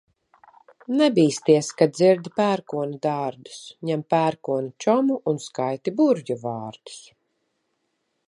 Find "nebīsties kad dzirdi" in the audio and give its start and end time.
0.99-2.31